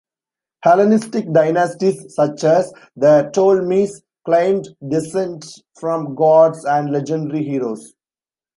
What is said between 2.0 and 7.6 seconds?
such as the Ptolemies, claimed descent from gods and legendary